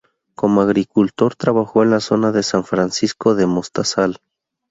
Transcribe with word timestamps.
Como 0.33 0.61
agricultor 0.61 1.35
trabajó 1.35 1.83
en 1.83 1.91
la 1.91 1.99
zona 1.99 2.31
de 2.31 2.41
San 2.41 2.63
Francisco 2.63 3.35
de 3.35 3.45
Mostazal. 3.45 4.17